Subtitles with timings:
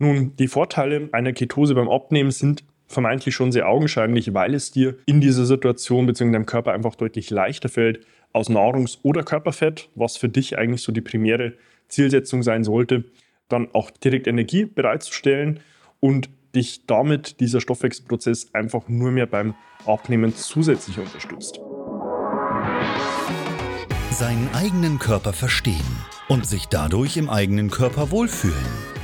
[0.00, 4.96] Nun, die Vorteile einer Ketose beim Abnehmen sind vermeintlich schon sehr augenscheinlich, weil es dir
[5.06, 6.30] in dieser Situation bzw.
[6.32, 10.92] deinem Körper einfach deutlich leichter fällt, aus Nahrungs- oder Körperfett, was für dich eigentlich so
[10.92, 11.54] die primäre
[11.88, 13.04] Zielsetzung sein sollte,
[13.48, 15.60] dann auch direkt Energie bereitzustellen
[16.00, 19.54] und dich damit dieser Stoffwechselprozess einfach nur mehr beim
[19.84, 21.60] Abnehmen zusätzlich unterstützt.
[24.12, 25.74] Seinen eigenen Körper verstehen
[26.28, 28.87] und sich dadurch im eigenen Körper wohlfühlen.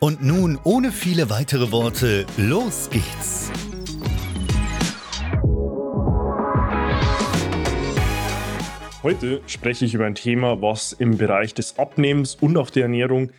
[0.00, 3.50] Und nun, ohne viele weitere Worte, los geht's!
[9.02, 13.30] Heute spreche ich über ein Thema, was im Bereich des Abnehmens und auch der Ernährung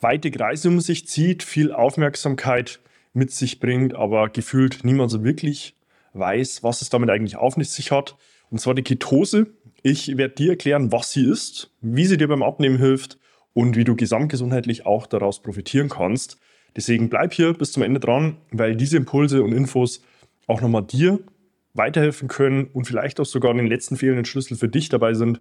[0.00, 2.80] weite Kreise um sich zieht, viel Aufmerksamkeit
[3.14, 5.74] mit sich bringt, aber gefühlt niemand so wirklich
[6.12, 8.16] weiß, was es damit eigentlich auf sich hat.
[8.50, 9.46] Und zwar die Ketose.
[9.82, 13.19] Ich werde dir erklären, was sie ist, wie sie dir beim Abnehmen hilft
[13.52, 16.38] und wie du gesamtgesundheitlich auch daraus profitieren kannst.
[16.76, 20.02] Deswegen bleib hier bis zum Ende dran, weil diese Impulse und Infos
[20.46, 21.18] auch nochmal dir
[21.74, 25.40] weiterhelfen können und vielleicht auch sogar den letzten fehlenden Schlüssel für dich dabei sind,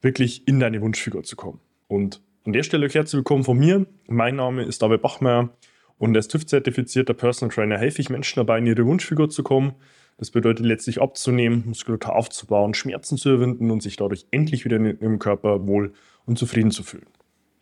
[0.00, 1.60] wirklich in deine Wunschfigur zu kommen.
[1.88, 3.86] Und an der Stelle herzlich willkommen von mir.
[4.08, 5.50] Mein Name ist David Bachmeier
[5.98, 9.74] und als TÜV-zertifizierter Personal Trainer helfe ich Menschen dabei, in ihre Wunschfigur zu kommen.
[10.16, 14.98] Das bedeutet letztlich abzunehmen, Muskulatur aufzubauen, Schmerzen zu überwinden und sich dadurch endlich wieder in
[15.00, 15.92] ihrem Körper wohl
[16.26, 17.06] und zufrieden zu fühlen.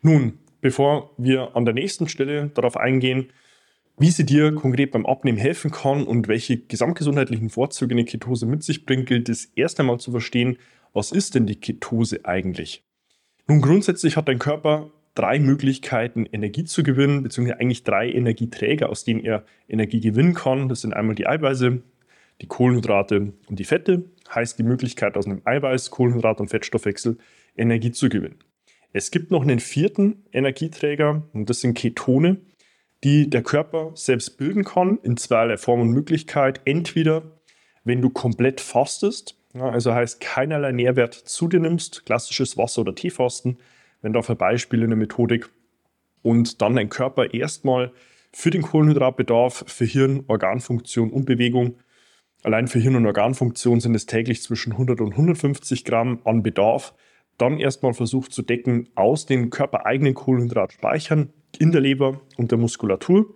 [0.01, 3.33] Nun, bevor wir an der nächsten Stelle darauf eingehen,
[3.99, 8.63] wie sie dir konkret beim Abnehmen helfen kann und welche gesamtgesundheitlichen Vorzüge eine Ketose mit
[8.63, 10.59] sich bringt, gilt es erst einmal zu verstehen,
[10.93, 12.85] was ist denn die Ketose eigentlich?
[13.49, 19.05] Nun, grundsätzlich hat dein Körper drei Möglichkeiten, Energie zu gewinnen, beziehungsweise eigentlich drei Energieträger, aus
[19.05, 20.69] denen er Energie gewinnen kann.
[20.69, 21.83] Das sind einmal die Eiweiße,
[22.41, 24.05] die Kohlenhydrate und die Fette.
[24.33, 27.19] Heißt die Möglichkeit, aus einem Eiweiß, Kohlenhydrat und Fettstoffwechsel
[27.57, 28.39] Energie zu gewinnen.
[28.93, 32.39] Es gibt noch einen vierten Energieträger und das sind Ketone,
[33.05, 36.63] die der Körper selbst bilden kann in zweierlei Form und Möglichkeit.
[36.65, 37.23] Entweder,
[37.85, 43.59] wenn du komplett fastest, also heißt keinerlei Nährwert zu dir nimmst, klassisches Wasser- oder Teefasten,
[44.03, 45.51] wenn dafür Beispiele in der Methodik
[46.23, 47.93] und dann dein Körper erstmal
[48.33, 51.79] für den Kohlenhydratbedarf, für Hirn, Organfunktion und Bewegung,
[52.43, 56.95] allein für Hirn und Organfunktion sind es täglich zwischen 100 und 150 Gramm an Bedarf,
[57.39, 63.35] dann erstmal versucht zu decken aus den körpereigenen Kohlenhydratspeichern in der Leber und der Muskulatur.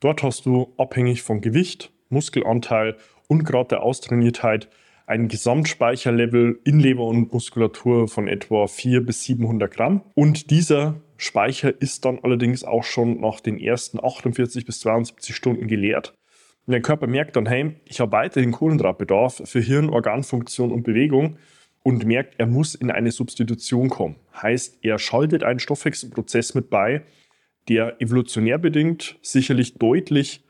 [0.00, 4.68] Dort hast du abhängig von Gewicht, Muskelanteil und Grad der Austrainiertheit
[5.06, 10.02] ein Gesamtspeicherlevel in Leber und Muskulatur von etwa 400 bis 700 Gramm.
[10.14, 15.66] Und dieser Speicher ist dann allerdings auch schon nach den ersten 48 bis 72 Stunden
[15.66, 16.14] geleert.
[16.66, 21.38] Und der Körper merkt dann, hey, ich habe weiterhin Kohlenhydratbedarf für Hirn, Organfunktion und Bewegung
[21.88, 24.16] und merkt, er muss in eine Substitution kommen.
[24.42, 27.00] Heißt, er schaltet einen Stoffwechselprozess mit bei,
[27.70, 30.44] der evolutionär bedingt sicherlich deutlich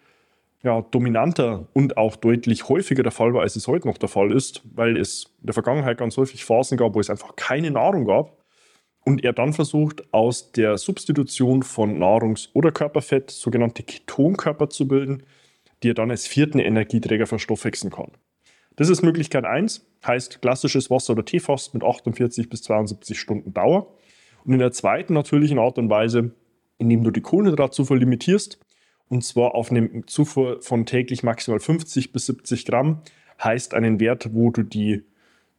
[0.64, 4.32] ja, dominanter und auch deutlich häufiger der Fall war, als es heute noch der Fall
[4.32, 8.04] ist, weil es in der Vergangenheit ganz häufig Phasen gab, wo es einfach keine Nahrung
[8.04, 8.36] gab
[9.04, 15.22] und er dann versucht, aus der Substitution von Nahrungs- oder Körperfett sogenannte Ketonkörper zu bilden,
[15.84, 18.10] die er dann als vierten Energieträger verstoffwechseln kann.
[18.78, 23.92] Das ist Möglichkeit 1, heißt klassisches Wasser- oder Teefast mit 48 bis 72 Stunden Dauer.
[24.44, 26.30] Und in der zweiten natürlichen Art und Weise,
[26.78, 28.60] indem du die Kohlenhydratzufuhr limitierst,
[29.08, 33.00] und zwar auf eine Zufuhr von täglich maximal 50 bis 70 Gramm,
[33.42, 35.02] heißt einen Wert, wo du die,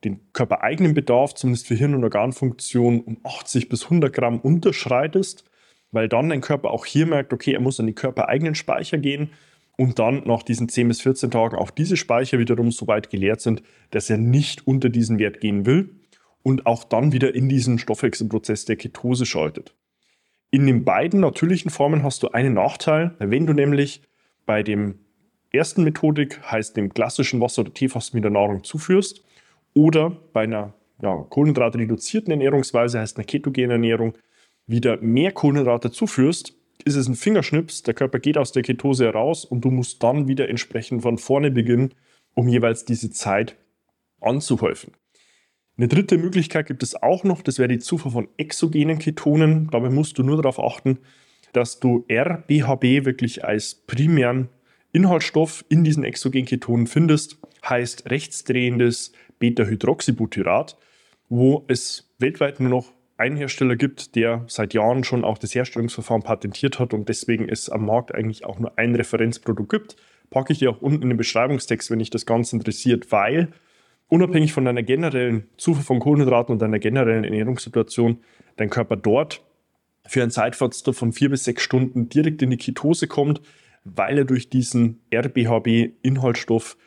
[0.05, 5.43] den körpereigenen Bedarf, zumindest für Hirn- und Organfunktion, um 80 bis 100 Gramm unterschreitest,
[5.91, 9.31] weil dann dein Körper auch hier merkt, okay, er muss an die körpereigenen Speicher gehen
[9.79, 13.39] und dann nach diesen 10 bis 14 Tagen auch diese Speicher wiederum so weit geleert
[13.39, 15.95] sind, dass er nicht unter diesen Wert gehen will
[16.43, 19.73] und auch dann wieder in diesen Stoffwechselprozess der Ketose schaltet.
[20.51, 24.01] In den beiden natürlichen Formen hast du einen Nachteil, wenn du nämlich
[24.45, 24.99] bei dem
[25.53, 29.23] ersten Methodik, heißt dem klassischen Wasser- oder Teefasten wieder Nahrung zuführst,
[29.73, 34.17] oder bei einer ja, kohlenhydratreduzierten Ernährungsweise, heißt einer ketogenen Ernährung,
[34.67, 39.45] wieder mehr Kohlenhydrate zuführst, ist es ein Fingerschnips, der Körper geht aus der Ketose heraus
[39.45, 41.93] und du musst dann wieder entsprechend von vorne beginnen,
[42.33, 43.57] um jeweils diese Zeit
[44.21, 44.93] anzuhäufen.
[45.77, 49.69] Eine dritte Möglichkeit gibt es auch noch, das wäre die Zufuhr von exogenen Ketonen.
[49.71, 50.99] Dabei musst du nur darauf achten,
[51.53, 54.49] dass du RBHB wirklich als primären
[54.91, 57.37] Inhaltsstoff in diesen exogenen Ketonen findest,
[57.67, 60.77] heißt rechtsdrehendes Beta-Hydroxybutyrat,
[61.29, 66.23] wo es weltweit nur noch einen Hersteller gibt, der seit Jahren schon auch das Herstellungsverfahren
[66.23, 69.95] patentiert hat und deswegen es am Markt eigentlich auch nur ein Referenzprodukt gibt.
[70.29, 73.49] Packe ich dir auch unten in den Beschreibungstext, wenn dich das Ganze interessiert, weil
[74.07, 78.19] unabhängig von deiner generellen Zufuhr von Kohlenhydraten und deiner generellen Ernährungssituation
[78.55, 79.43] dein Körper dort
[80.05, 83.41] für ein Zeitfenster von vier bis sechs Stunden direkt in die Ketose kommt,
[83.83, 86.77] weil er durch diesen RBHB-Inhaltsstoff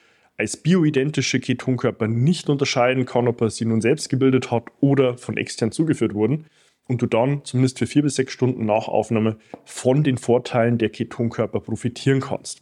[0.43, 5.37] als bioidentische Ketonkörper nicht unterscheiden kann, ob er sie nun selbst gebildet hat oder von
[5.37, 6.47] extern zugeführt wurden
[6.89, 10.91] und du dann zumindest für vier bis sechs Stunden nach Aufnahme von den Vorteilen der
[10.91, 12.61] Ketonkörper profitieren kannst.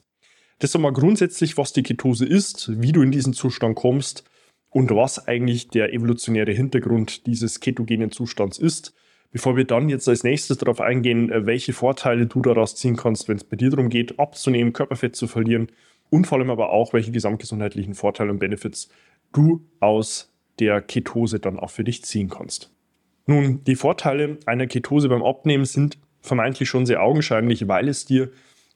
[0.59, 4.25] Das ist einmal grundsätzlich, was die Ketose ist, wie du in diesen Zustand kommst
[4.69, 8.93] und was eigentlich der evolutionäre Hintergrund dieses ketogenen Zustands ist.
[9.32, 13.27] Bevor wir dann jetzt als nächstes darauf eingehen, äh, welche Vorteile du daraus ziehen kannst,
[13.29, 15.73] wenn es bei dir darum geht, abzunehmen, Körperfett zu verlieren
[16.11, 18.91] und vor allem aber auch, welche gesamtgesundheitlichen Vorteile und Benefits
[19.33, 22.73] du aus der Ketose dann auch für dich ziehen kannst.
[23.27, 28.31] Nun, die Vorteile einer Ketose beim Abnehmen sind vermeintlich schon sehr augenscheinlich, weil es dir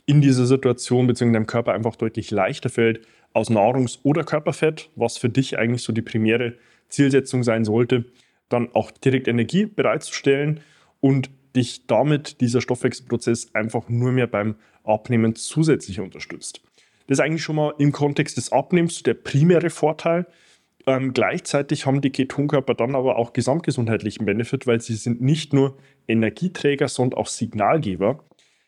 [0.07, 1.33] in dieser Situation bzw.
[1.33, 5.93] deinem Körper einfach deutlich leichter fällt, aus Nahrungs- oder Körperfett, was für dich eigentlich so
[5.93, 6.55] die primäre
[6.89, 8.05] Zielsetzung sein sollte,
[8.49, 10.61] dann auch direkt Energie bereitzustellen
[11.01, 16.63] und dich damit dieser Stoffwechselprozess einfach nur mehr beim Abnehmen zusätzlich unterstützt.
[17.07, 20.27] Das ist eigentlich schon mal im Kontext des Abnehmens der primäre Vorteil.
[20.87, 25.77] Ähm, gleichzeitig haben die Ketonkörper dann aber auch gesamtgesundheitlichen Benefit, weil sie sind nicht nur
[26.09, 28.25] Energieträger, sondern auch Signalgeber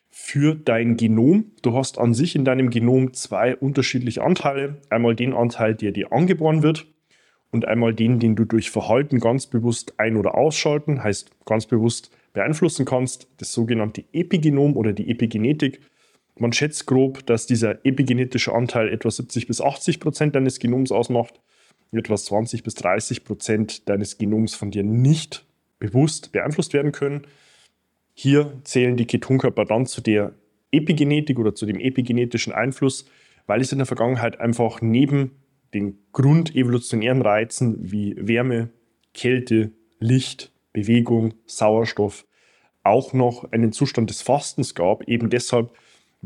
[0.09, 1.53] für dein Genom.
[1.61, 4.79] Du hast an sich in deinem Genom zwei unterschiedliche Anteile.
[4.89, 6.87] Einmal den Anteil, der dir angeboren wird
[7.51, 12.11] und einmal den, den du durch Verhalten ganz bewusst ein- oder ausschalten, heißt ganz bewusst
[12.33, 15.81] beeinflussen kannst, das sogenannte Epigenom oder die Epigenetik.
[16.39, 21.41] Man schätzt grob, dass dieser epigenetische Anteil etwa 70 bis 80 Prozent deines Genoms ausmacht,
[21.93, 25.47] etwa 20 bis 30 Prozent deines Genoms von dir nicht
[25.79, 27.27] bewusst beeinflusst werden können.
[28.13, 30.35] Hier zählen die Ketonkörper dann zu der
[30.73, 33.07] Epigenetik oder zu dem epigenetischen Einfluss,
[33.47, 35.31] weil es in der Vergangenheit einfach neben
[35.73, 38.71] den grundevolutionären Reizen wie Wärme,
[39.15, 42.27] Kälte, Licht, Bewegung, Sauerstoff
[42.83, 45.71] auch noch einen Zustand des Fastens gab, eben deshalb,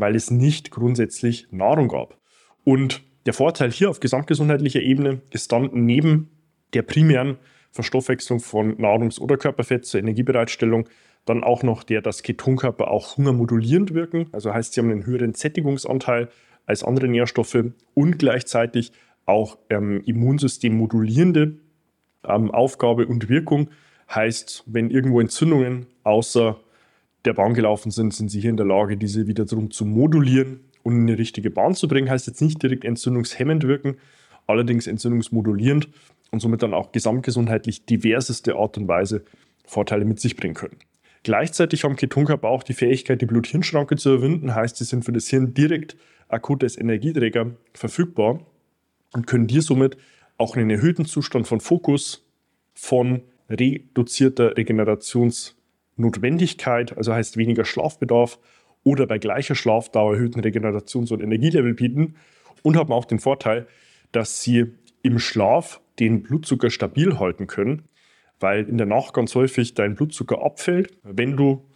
[0.01, 2.19] weil es nicht grundsätzlich Nahrung gab.
[2.65, 6.31] Und der Vorteil hier auf gesamtgesundheitlicher Ebene ist dann neben
[6.73, 7.37] der primären
[7.71, 10.89] Verstoffwechslung von Nahrungs- oder Körperfett zur Energiebereitstellung
[11.27, 14.29] dann auch noch der, dass Ketonkörper auch hungermodulierend wirken.
[14.33, 16.29] Also heißt, sie haben einen höheren Sättigungsanteil
[16.67, 17.65] als andere Nährstoffe
[17.95, 18.93] und gleichzeitig
[19.27, 21.59] auch ähm, Immunsystem modulierende
[22.25, 23.69] ähm, Aufgabe und Wirkung.
[24.13, 26.59] Heißt, wenn irgendwo Entzündungen außer
[27.25, 30.95] der Bahn gelaufen sind, sind sie hier in der Lage, diese wiederum zu modulieren und
[30.95, 32.11] in eine richtige Bahn zu bringen.
[32.11, 33.97] Heißt jetzt nicht direkt entzündungshemmend wirken,
[34.47, 35.89] allerdings entzündungsmodulierend
[36.31, 39.25] und somit dann auch gesamtgesundheitlich diverseste Art und Weise
[39.67, 40.79] Vorteile mit sich bringen können.
[41.23, 45.29] Gleichzeitig haben Ketonkörper auch die Fähigkeit, die Blut-Hirn-Schranke zu überwinden, heißt, sie sind für das
[45.29, 45.97] Hirn direkt
[46.29, 48.41] akut als Energieträger verfügbar
[49.13, 49.99] und können dir somit
[50.39, 52.25] auch einen erhöhten Zustand von Fokus,
[52.73, 54.57] von reduzierter
[56.05, 58.39] Regenerationsnotwendigkeit, also heißt weniger Schlafbedarf
[58.85, 62.17] oder bei gleicher Schlafdauer erhöhten Regenerations- und Energielevel bieten
[62.63, 63.67] und haben auch den Vorteil,
[64.13, 64.67] dass sie
[65.03, 67.89] im Schlaf den Blutzucker stabil halten können
[68.41, 70.97] weil in der Nacht ganz häufig dein Blutzucker abfällt.
[71.03, 71.67] Wenn du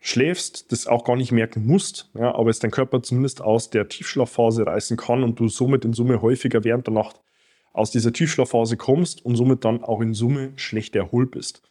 [0.00, 3.88] schläfst, das auch gar nicht merken musst, ja, aber es dein Körper zumindest aus der
[3.88, 7.20] Tiefschlafphase reißen kann und du somit in Summe häufiger während der Nacht
[7.72, 11.62] aus dieser Tiefschlafphase kommst und somit dann auch in Summe schlecht erholt bist.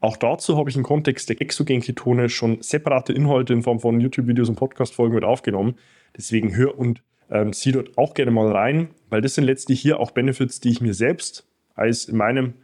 [0.00, 4.48] Auch dazu habe ich im Kontext der Exogenketone schon separate Inhalte in Form von YouTube-Videos
[4.48, 5.76] und Podcast-Folgen mit aufgenommen.
[6.16, 9.98] Deswegen hör und ähm, sieh dort auch gerne mal rein, weil das sind letztlich hier
[9.98, 12.54] auch Benefits, die ich mir selbst als in meinem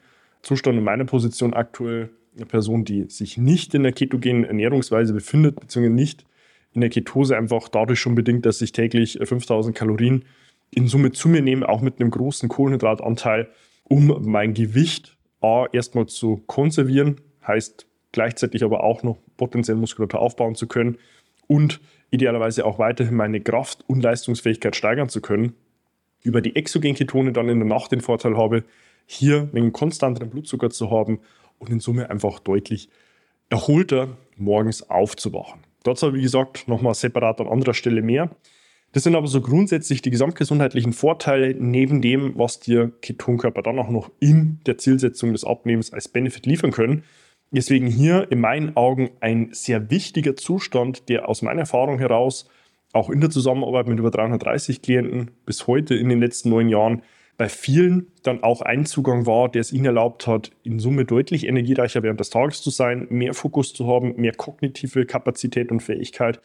[0.42, 5.60] Zustand in meiner Position aktuell eine Person, die sich nicht in der ketogenen Ernährungsweise befindet,
[5.60, 6.24] beziehungsweise nicht
[6.72, 10.24] in der Ketose einfach dadurch schon bedingt, dass ich täglich 5000 Kalorien
[10.70, 13.48] in Summe zu mir nehme, auch mit einem großen Kohlenhydratanteil,
[13.84, 20.54] um mein Gewicht A, erstmal zu konservieren, heißt gleichzeitig aber auch noch potenziell Muskulatur aufbauen
[20.54, 20.98] zu können
[21.46, 21.80] und
[22.10, 25.54] idealerweise auch weiterhin meine Kraft und Leistungsfähigkeit steigern zu können.
[26.22, 28.64] Über die Exogenketone dann in der Nacht den Vorteil habe,
[29.06, 31.20] hier einen konstanteren Blutzucker zu haben
[31.58, 32.88] und in Summe einfach deutlich
[33.50, 35.60] erholter morgens aufzuwachen.
[35.82, 38.30] Dazu, wie gesagt, nochmal separat an anderer Stelle mehr.
[38.92, 43.88] Das sind aber so grundsätzlich die gesamtgesundheitlichen Vorteile neben dem, was dir Ketonkörper dann auch
[43.88, 47.04] noch in der Zielsetzung des Abnehmens als Benefit liefern können.
[47.50, 52.48] Deswegen hier in meinen Augen ein sehr wichtiger Zustand, der aus meiner Erfahrung heraus
[52.92, 57.02] auch in der Zusammenarbeit mit über 330 Klienten bis heute in den letzten neun Jahren
[57.38, 61.46] bei vielen dann auch ein Zugang war, der es ihnen erlaubt hat, in Summe deutlich
[61.46, 66.42] energiereicher während des Tages zu sein, mehr Fokus zu haben, mehr kognitive Kapazität und Fähigkeit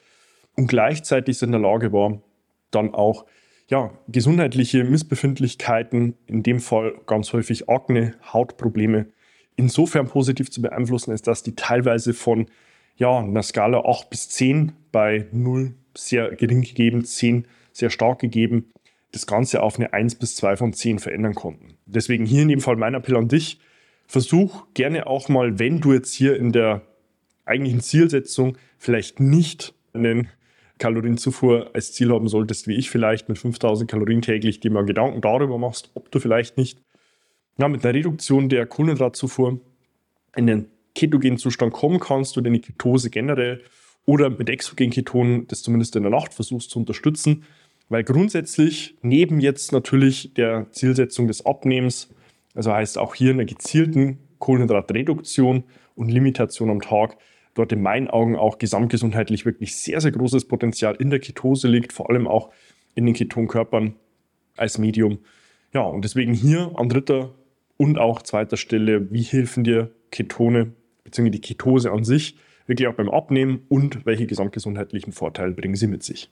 [0.56, 2.22] und gleichzeitig in der Lage war,
[2.72, 3.26] dann auch
[3.70, 9.08] ja, gesundheitliche Missbefindlichkeiten, in dem Fall ganz häufig Akne, Hautprobleme,
[9.56, 12.48] insofern positiv zu beeinflussen, ist, dass die teilweise von
[12.96, 18.72] ja, einer Skala 8 bis 10 bei 0 sehr gering gegeben, 10 sehr stark gegeben,
[19.12, 21.78] das Ganze auf eine 1 bis 2 von 10 verändern konnten.
[21.86, 23.60] Deswegen hier in dem Fall mein Appell an dich,
[24.08, 26.82] versuch gerne auch mal, wenn du jetzt hier in der
[27.46, 30.30] eigentlichen Zielsetzung vielleicht nicht einen
[30.78, 35.22] Kalorienzufuhr als Ziel haben solltest, wie ich vielleicht mit 5000 Kalorien täglich, dir mal Gedanken
[35.22, 36.80] darüber machst, ob du vielleicht nicht
[37.58, 39.60] ja, mit einer Reduktion der Kohlenhydratzufuhr
[40.36, 43.64] in den ketogenen Zustand kommen kannst oder in die Ketose generell
[44.06, 47.44] oder mit exogenen Ketonen das zumindest in der Nacht versuchst zu unterstützen,
[47.90, 52.10] weil grundsätzlich neben jetzt natürlich der Zielsetzung des Abnehmens,
[52.54, 55.64] also heißt auch hier einer gezielten Kohlenhydratreduktion
[55.96, 57.18] und Limitation am Tag,
[57.58, 61.94] dort in meinen Augen auch gesamtgesundheitlich wirklich sehr, sehr großes Potenzial in der Ketose liegt,
[61.94, 62.52] vor allem auch
[62.96, 63.96] in den Ketonkörpern
[64.56, 65.20] als Medium.
[65.74, 67.34] Ja, und deswegen hier an dritter
[67.78, 70.74] und auch zweiter Stelle, wie helfen dir Ketone
[71.04, 71.30] bzw.
[71.30, 72.38] die Ketose an sich
[72.68, 76.30] wirklich auch beim Abnehmen und welche gesamtgesundheitlichen Vorteile bringen sie mit sich.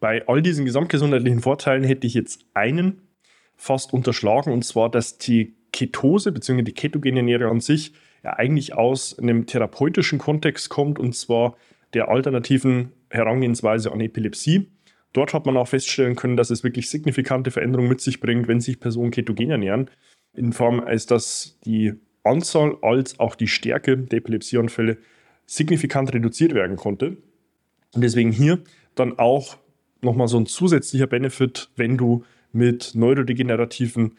[0.00, 3.00] Bei all diesen gesamtgesundheitlichen Vorteilen hätte ich jetzt einen
[3.56, 6.62] fast unterschlagen und zwar, dass die Ketose bzw.
[6.62, 11.56] die ketogene Ernährung an sich ja eigentlich aus einem therapeutischen Kontext kommt und zwar
[11.94, 14.68] der alternativen Herangehensweise an Epilepsie.
[15.12, 18.60] Dort hat man auch feststellen können, dass es wirklich signifikante Veränderungen mit sich bringt, wenn
[18.60, 19.90] sich Personen ketogen ernähren,
[20.34, 21.94] in Form, als dass die
[22.24, 24.98] Anzahl als auch die Stärke der Epilepsieanfälle
[25.46, 27.16] signifikant reduziert werden konnte.
[27.94, 28.60] Und deswegen hier
[28.94, 29.56] dann auch
[30.02, 34.18] nochmal so ein zusätzlicher Benefit, wenn du mit neurodegenerativen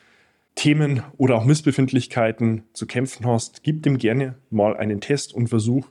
[0.59, 5.87] Themen oder auch Missbefindlichkeiten zu kämpfen hast, gib dem gerne mal einen Test und versuch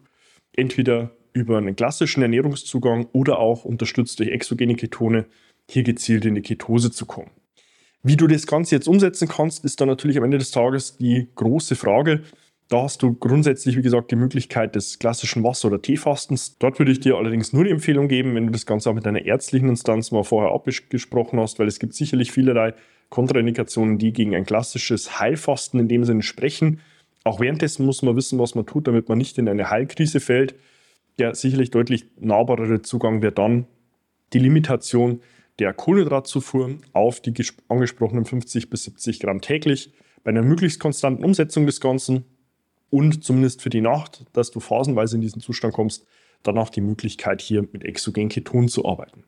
[0.55, 5.25] entweder über einen klassischen Ernährungszugang oder auch unterstützt durch exogene Ketone
[5.71, 7.31] hier gezielt in die Ketose zu kommen.
[8.03, 11.29] Wie du das Ganze jetzt umsetzen kannst, ist dann natürlich am Ende des Tages die
[11.35, 12.25] große Frage.
[12.69, 16.59] Da hast du grundsätzlich, wie gesagt, die Möglichkeit des klassischen Wasser- oder Teefastens.
[16.59, 19.07] Dort würde ich dir allerdings nur die Empfehlung geben, wenn du das Ganze auch mit
[19.07, 22.75] deiner ärztlichen Instanz mal vorher abgesprochen hast, weil es gibt sicherlich vielerlei
[23.11, 26.81] Kontraindikationen, die gegen ein klassisches Heilfasten in dem Sinne sprechen.
[27.25, 30.55] Auch währenddessen muss man wissen, was man tut, damit man nicht in eine Heilkrise fällt.
[31.19, 33.67] Der sicherlich deutlich nahbarere Zugang wäre dann
[34.33, 35.21] die Limitation
[35.59, 37.35] der Kohlenhydratzufuhr auf die
[37.69, 42.25] angesprochenen 50 bis 70 Gramm täglich bei einer möglichst konstanten Umsetzung des Ganzen
[42.91, 46.07] und zumindest für die Nacht, dass du phasenweise in diesen Zustand kommst,
[46.43, 49.25] dann auch die Möglichkeit hier mit Exogenketonen zu arbeiten.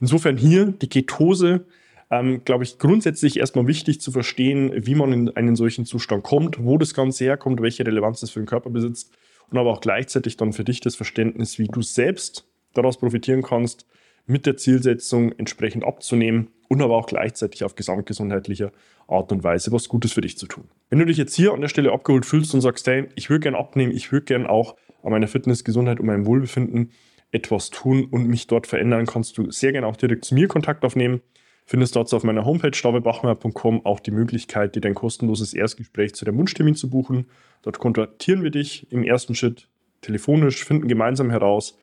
[0.00, 1.66] Insofern hier die Ketose
[2.10, 6.62] ähm, glaube ich, grundsätzlich erstmal wichtig zu verstehen, wie man in einen solchen Zustand kommt,
[6.62, 9.12] wo das Ganze herkommt, welche Relevanz das für den Körper besitzt
[9.50, 13.86] und aber auch gleichzeitig dann für dich das Verständnis, wie du selbst daraus profitieren kannst,
[14.26, 18.72] mit der Zielsetzung entsprechend abzunehmen und aber auch gleichzeitig auf gesamtgesundheitlicher
[19.06, 20.64] Art und Weise was Gutes für dich zu tun.
[20.90, 23.40] Wenn du dich jetzt hier an der Stelle abgeholt fühlst und sagst, hey, ich würde
[23.40, 26.90] gerne abnehmen, ich würde gerne auch an meiner Fitness, Gesundheit und meinem Wohlbefinden
[27.30, 30.84] etwas tun und mich dort verändern, kannst du sehr gerne auch direkt zu mir Kontakt
[30.84, 31.20] aufnehmen
[31.66, 36.38] findest dort auf meiner Homepage stabebachmeier.com auch die Möglichkeit, dir dein kostenloses Erstgespräch zu deinem
[36.38, 37.26] Wunschtermin zu buchen.
[37.62, 39.68] Dort kontaktieren wir dich im ersten Schritt
[40.00, 41.78] telefonisch, finden gemeinsam heraus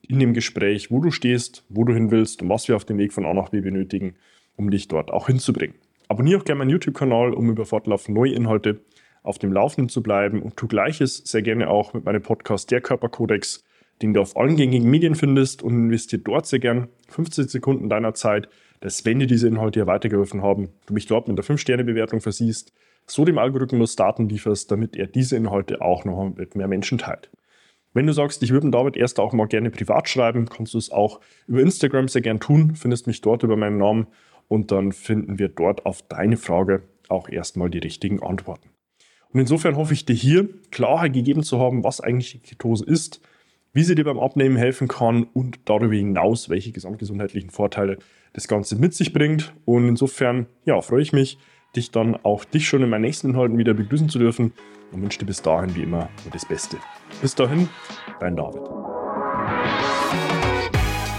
[0.00, 2.98] in dem Gespräch, wo du stehst, wo du hin willst und was wir auf dem
[2.98, 4.14] Weg von A nach B benötigen,
[4.56, 5.76] um dich dort auch hinzubringen.
[6.08, 8.80] Abonniere auch gerne meinen YouTube-Kanal, um über fortlaufend neue Inhalte
[9.22, 12.80] auf dem Laufenden zu bleiben und tu gleiches sehr gerne auch mit meinem Podcast Der
[12.80, 13.62] Körperkodex,
[14.00, 18.14] den du auf allen gängigen Medien findest und investiere dort sehr gern 15 Sekunden deiner
[18.14, 18.48] Zeit
[18.80, 22.72] dass wenn dir diese Inhalte hier weitergeholfen haben, du mich dort mit der 5-Sterne-Bewertung versiehst,
[23.06, 27.30] so dem Algorithmus Daten lieferst, damit er diese Inhalte auch noch mit mehr Menschen teilt.
[27.94, 30.90] Wenn du sagst, ich würde David erst auch mal gerne privat schreiben, kannst du es
[30.90, 32.76] auch über Instagram sehr gern tun.
[32.76, 34.06] Findest mich dort über meinen Namen
[34.46, 38.68] und dann finden wir dort auf deine Frage auch erstmal die richtigen Antworten.
[39.30, 43.20] Und insofern hoffe ich dir hier Klarheit gegeben zu haben, was eigentlich die Ketose ist,
[43.72, 47.98] wie sie dir beim Abnehmen helfen kann und darüber hinaus, welche gesamtgesundheitlichen Vorteile
[48.32, 49.54] das Ganze mit sich bringt.
[49.64, 51.38] Und insofern, ja, freue ich mich,
[51.76, 54.52] dich dann auch dich schon in meinen nächsten Inhalten wieder begrüßen zu dürfen
[54.92, 56.78] und wünsche dir bis dahin wie immer nur das Beste.
[57.20, 57.68] Bis dahin,
[58.20, 58.87] dein David.